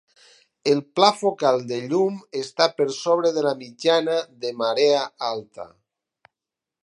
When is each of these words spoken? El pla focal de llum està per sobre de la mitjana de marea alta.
El 0.69 0.79
pla 0.99 1.09
focal 1.17 1.59
de 1.71 1.77
llum 1.91 2.15
està 2.39 2.69
per 2.79 2.89
sobre 3.01 3.31
de 3.37 3.45
la 3.49 3.53
mitjana 3.61 4.17
de 4.45 4.53
marea 4.65 5.03
alta. 5.31 5.69